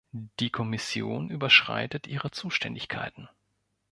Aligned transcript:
Die 0.39 0.49
Kommission 0.49 1.29
überschreitet 1.29 2.07
ihre 2.07 2.31
Zuständigkeiten. 2.31 3.29